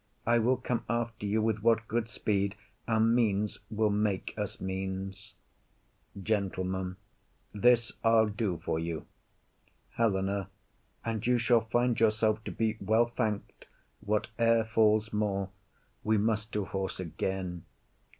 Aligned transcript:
I 0.25 0.39
will 0.39 0.57
come 0.57 0.83
after 0.89 1.27
you 1.27 1.43
with 1.43 1.61
what 1.61 1.87
good 1.87 2.09
speed 2.09 2.55
Our 2.87 2.99
means 2.99 3.59
will 3.69 3.91
make 3.91 4.33
us 4.35 4.59
means. 4.59 5.35
GENTLEMAN. 6.23 6.97
This 7.53 7.91
I'll 8.03 8.25
do 8.25 8.57
for 8.65 8.79
you. 8.79 9.05
HELENA. 9.97 10.49
And 11.05 11.27
you 11.27 11.37
shall 11.37 11.61
find 11.65 11.99
yourself 11.99 12.43
to 12.45 12.51
be 12.51 12.77
well 12.79 13.09
thank'd, 13.15 13.67
Whate'er 14.03 14.63
falls 14.63 15.13
more. 15.13 15.51
We 16.03 16.17
must 16.17 16.51
to 16.53 16.65
horse 16.65 16.99
again. 16.99 17.65